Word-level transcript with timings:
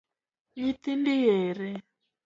Nyithindi 0.59 1.15
ere? 1.37 1.69